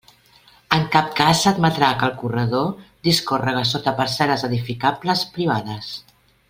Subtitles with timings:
[0.77, 2.67] En cap cas s'admetrà que el corredor
[3.09, 5.97] discórrega sota parcel·les edificables privades.